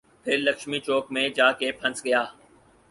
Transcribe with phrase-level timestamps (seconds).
[0.23, 2.23] پھر لکشمی چوک میں جا کے پھنس گیا۔